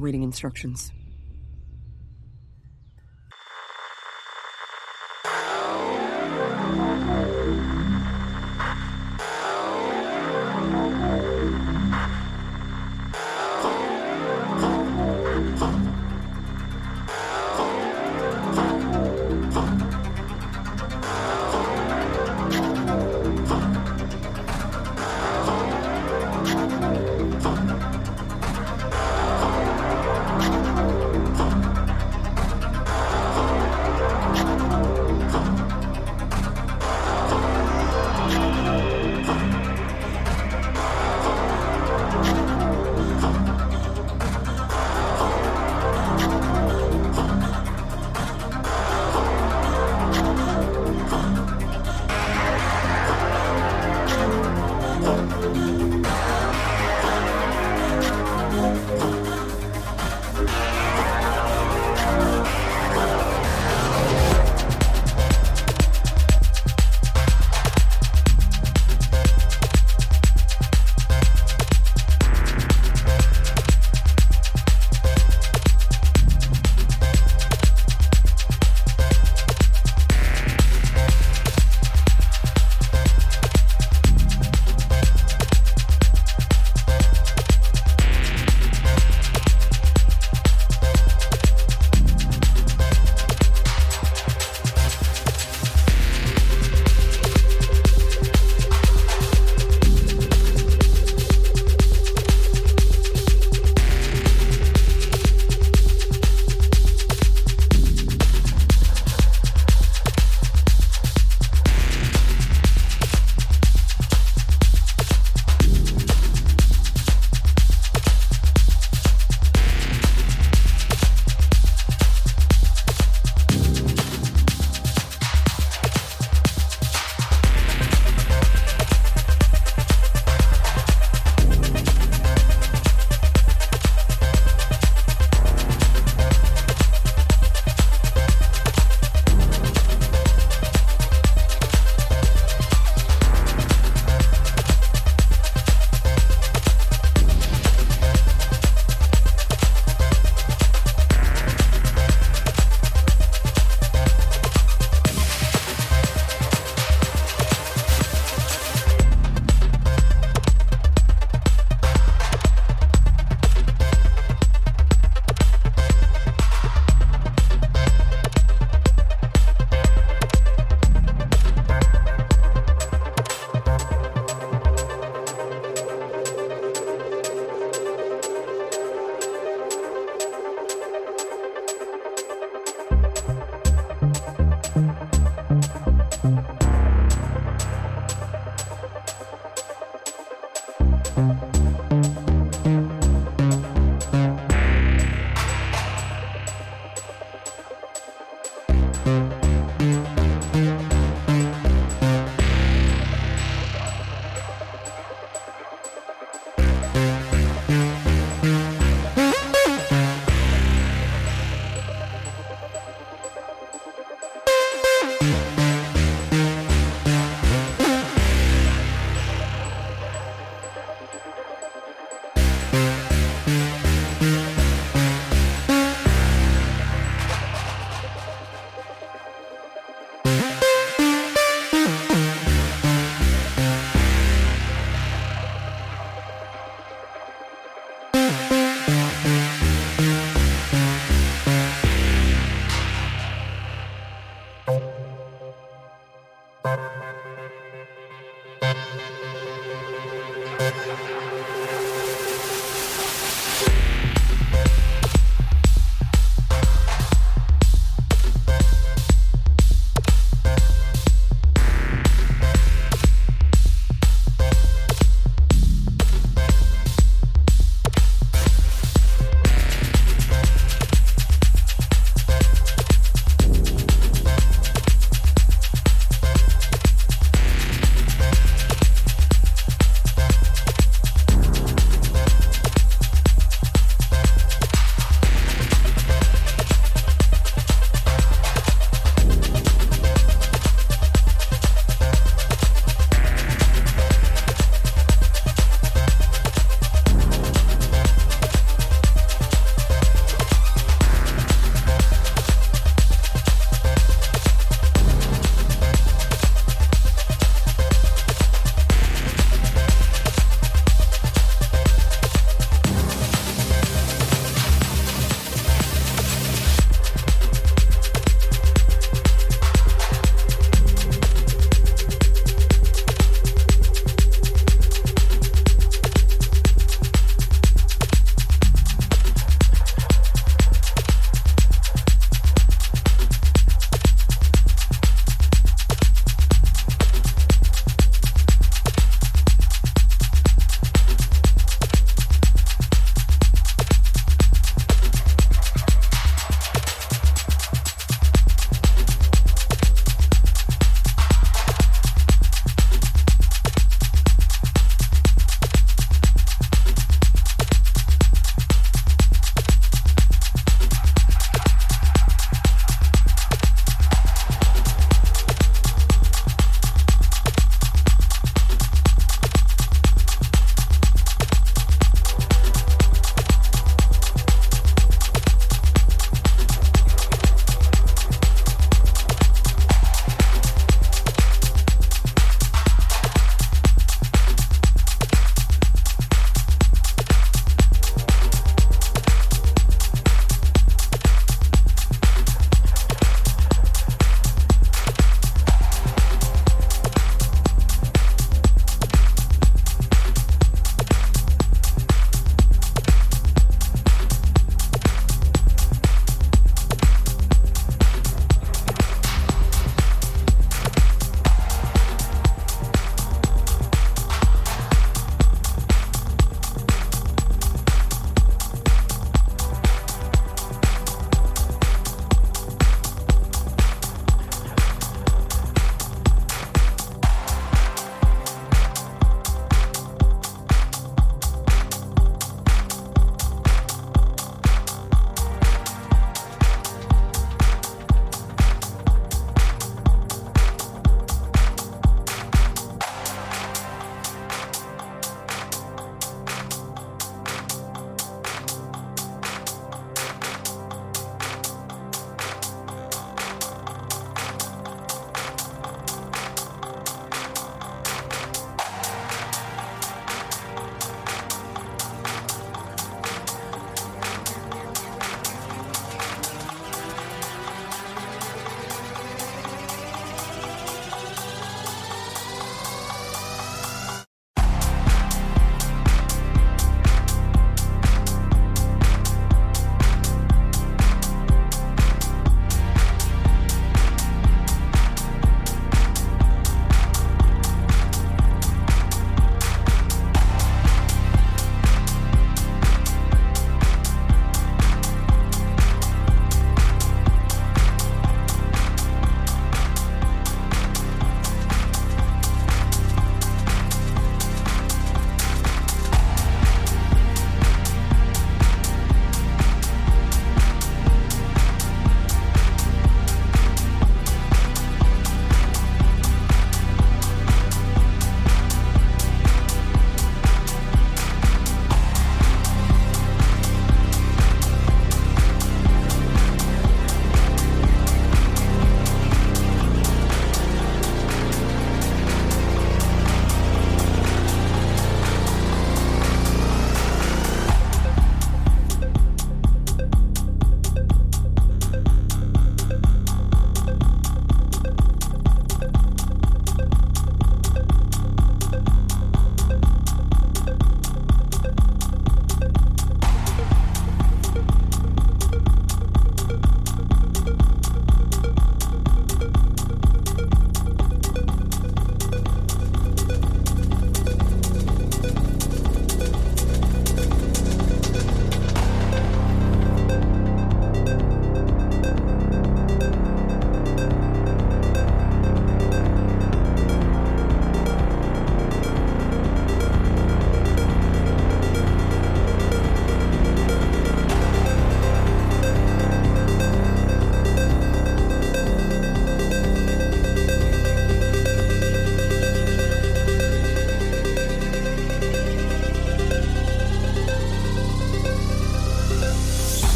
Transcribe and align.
Awaiting 0.00 0.22
instructions. 0.22 0.92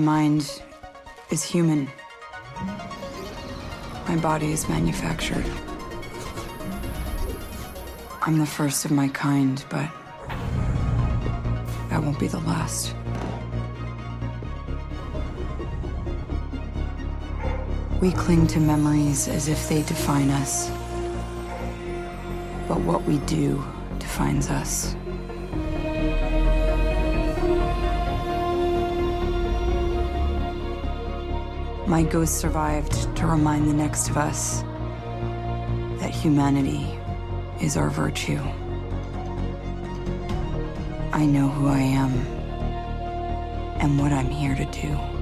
Mind 0.00 0.62
is 1.30 1.44
human. 1.44 1.88
My 4.08 4.16
body 4.16 4.50
is 4.52 4.68
manufactured. 4.68 5.44
I'm 8.22 8.38
the 8.38 8.46
first 8.46 8.84
of 8.84 8.90
my 8.90 9.08
kind, 9.08 9.64
but 9.70 9.88
I 11.90 11.98
won't 11.98 12.18
be 12.18 12.26
the 12.26 12.40
last. 12.40 12.94
We 18.00 18.12
cling 18.12 18.46
to 18.48 18.60
memories 18.60 19.28
as 19.28 19.48
if 19.48 19.68
they 19.68 19.82
define 19.82 20.30
us. 20.30 20.70
But 22.66 22.80
what 22.80 23.02
we 23.04 23.18
do 23.18 23.62
defines 23.98 24.48
us. 24.48 24.96
My 31.90 32.04
ghost 32.04 32.38
survived 32.38 33.16
to 33.16 33.26
remind 33.26 33.68
the 33.68 33.74
next 33.74 34.10
of 34.10 34.16
us 34.16 34.62
that 35.98 36.10
humanity 36.10 36.86
is 37.60 37.76
our 37.76 37.90
virtue. 37.90 38.38
I 41.12 41.26
know 41.26 41.48
who 41.48 41.66
I 41.66 41.80
am 41.80 42.12
and 43.80 43.98
what 43.98 44.12
I'm 44.12 44.30
here 44.30 44.54
to 44.54 44.64
do. 44.66 45.19